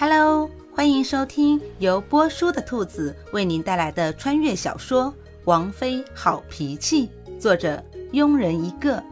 [0.00, 5.12] Hello，欢迎收听由波叔的兔子为您带来的穿越小说
[5.44, 9.04] 《王妃好脾气》，作者庸人一个。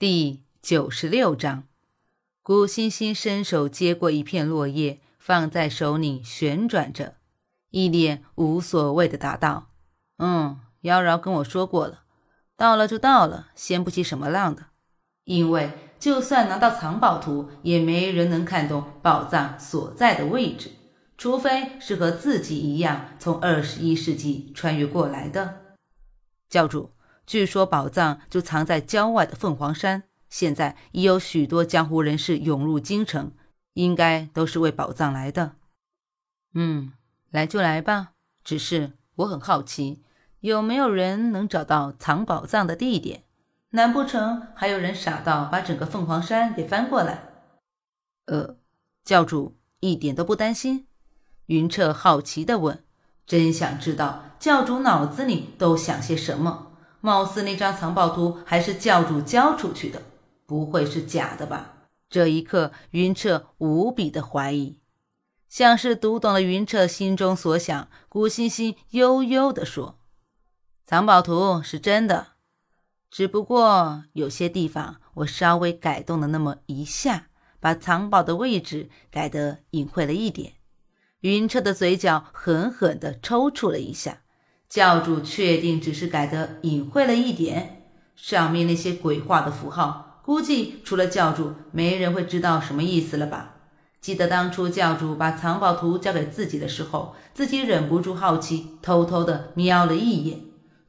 [0.00, 1.68] 第九十六章，
[2.42, 7.18] 古欣欣伸手接过一片落叶，放在手里旋转着，
[7.70, 9.68] 一脸无所谓的答道
[10.18, 12.00] ：“嗯，妖娆跟我说过了，
[12.56, 14.64] 到了就到了，掀不起什么浪的。
[15.22, 20.70] 因为就算拿到藏宝图，也没人能看懂宝藏所在的位置，
[21.16, 25.60] 除非是和自己一样从二十一世纪穿越过来的。
[26.48, 26.90] 教主。”
[27.26, 33.32] 据说宝藏就藏在郊外的凤凰山，现在已有许多江湖人士涌入京城，
[33.72, 35.56] 应该都是为宝藏来的。
[36.54, 36.92] 嗯，
[37.32, 38.12] 来就来吧。
[38.44, 40.04] 只是我很好奇，
[40.38, 43.24] 有没有人能找到藏宝藏的地点？
[43.76, 47.28] 难不成还有人傻到把整个凤凰山给翻过来？
[48.24, 48.56] 呃，
[49.04, 50.86] 教主一点都不担心。
[51.44, 52.82] 云彻好奇地问
[53.26, 60.00] ：“真想知道教主脑子里都想些什么。”貌似那张藏宝图还是教主交出去的，
[60.46, 61.74] 不会是假的吧？
[62.08, 64.80] 这一刻，云彻无比的怀疑，
[65.50, 67.88] 像是读懂了云彻心中所想。
[68.08, 69.98] 古欣欣悠悠地说
[70.86, 72.28] ：“藏宝图是真的，
[73.10, 77.28] 只不过有些地方我稍微改动了那么一下，
[77.60, 80.54] 把藏宝的位置改得隐晦了一点。”
[81.20, 84.22] 云彻的嘴角狠狠地抽搐了一下。
[84.68, 93.54] 教主确定只是改的隐晦了一点，上面那些鬼画的符号，估计除了教主，没人会知道什么意思了吧？
[94.00, 100.40] 记得当初教主把藏宝图交给自己的时候，自己忍不住好奇，偷偷的瞄了一眼，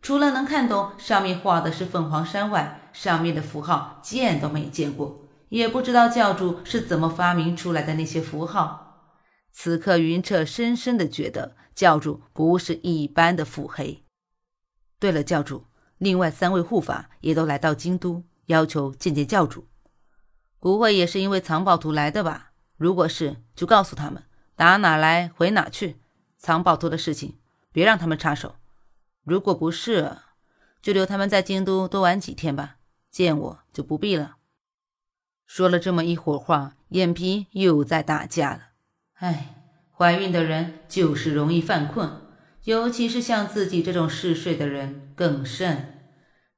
[0.01, 9.11] 除了能看懂上面画的是凤凰山外，上面的符号见都没见过，也不知道教主是怎么发明出来的那些符号。
[9.51, 11.55] 此刻，云彻深深的觉得。
[11.77, 14.03] 教主不是一般的腹黑。
[14.97, 15.65] 对了，教主，
[15.99, 19.67] 另外三位护法也都来到京都，要求见见教主。
[20.59, 22.53] 不会也是因为藏宝图来的吧？
[22.77, 24.23] 如果是，就告诉他们
[24.55, 26.01] 打哪来回哪去。
[26.39, 27.37] 藏宝图的事情，
[27.71, 28.55] 别让他们插手。
[29.27, 30.19] 如果不是，
[30.81, 32.77] 就留他们在京都多玩几天吧。
[33.11, 34.37] 见我就不必了。
[35.45, 38.61] 说了这么一会儿话，眼皮又在打架了。
[39.15, 39.53] 唉。
[39.91, 42.21] 怀孕的人就是容易犯困，
[42.65, 46.03] 尤其是像自己这种嗜睡的人更甚。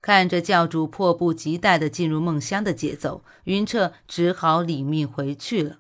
[0.02, 5.78] 看着教主迫不及待地进入梦乡的节奏，云彻只好领命回去了。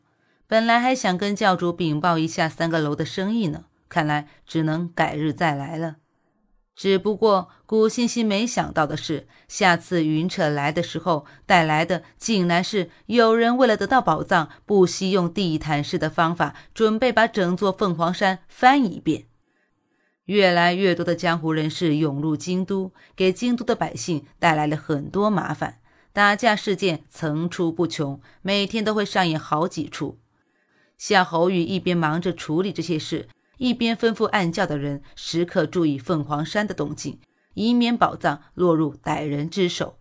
[0.48, 5.98] 本来还想跟教主禀报一下三个楼的生意呢，看来只能改日再来了。
[6.80, 19.26] 只不过，古欣欣没想到的是，下次云彻来的时候带来的，竟然是有人为了得到宝藏，不惜用地毯式的方法，准备把整座凤凰山翻一遍。
[20.28, 25.80] 越来越多的江湖人士涌入京都，给京都的百姓带来了很多麻烦，
[26.14, 30.18] 打架事件层出不穷，每天都会上演好几出。
[30.98, 33.28] 夏侯宇一边忙着处理这些事。
[33.60, 37.20] 一边吩咐暗教的人时刻注意凤凰山的动静，
[37.54, 40.00] 以免宝藏落入歹人之手。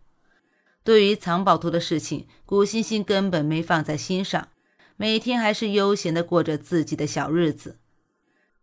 [0.85, 4.49] 对于藏宝图的事情，古欣欣根本没放在心上，
[4.97, 7.79] 每天还是悠闲地过着自己的小日子。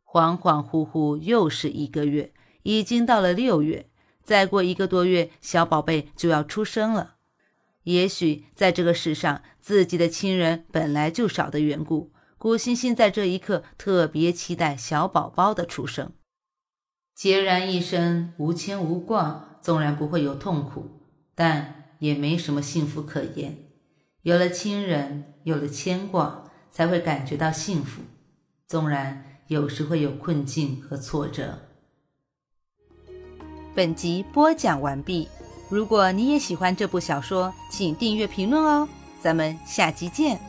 [0.06, 2.32] 恍恍惚惚，又是一个月，
[2.64, 3.90] 已经到了六月，
[4.24, 7.16] 再过一个多月，小宝贝就要出生了。
[7.84, 12.15] 也许在这个世上，自己的亲人本来就少的缘故。
[12.46, 16.12] 古欣欣在这一刻特别期待小宝宝的出生。
[17.18, 20.86] 孑然一身，无牵无挂，纵然不会有痛苦，
[21.34, 23.58] 但也没什么幸福可言。
[24.22, 28.04] 有了亲人，有了牵挂，才会感觉到幸福。
[28.68, 31.58] 纵然有时会有困境和挫折。
[33.74, 35.28] 本集播讲完毕。
[35.68, 38.88] 如果你也喜欢这部小说，请订阅、评论哦。
[39.20, 40.40] 咱们下集见。